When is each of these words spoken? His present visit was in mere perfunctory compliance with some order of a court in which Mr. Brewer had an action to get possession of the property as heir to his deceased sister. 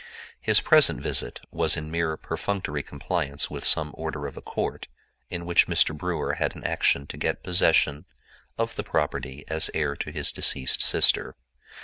His 0.39 0.61
present 0.61 0.99
visit 0.99 1.41
was 1.51 1.77
in 1.77 1.91
mere 1.91 2.17
perfunctory 2.17 2.81
compliance 2.81 3.51
with 3.51 3.63
some 3.63 3.91
order 3.93 4.25
of 4.25 4.35
a 4.35 4.41
court 4.41 4.87
in 5.29 5.45
which 5.45 5.67
Mr. 5.67 5.95
Brewer 5.95 6.33
had 6.33 6.55
an 6.55 6.63
action 6.63 7.05
to 7.05 7.17
get 7.17 7.43
possession 7.43 8.05
of 8.57 8.75
the 8.75 8.83
property 8.83 9.45
as 9.47 9.69
heir 9.75 9.95
to 9.97 10.09
his 10.11 10.31
deceased 10.31 10.81
sister. 10.81 11.35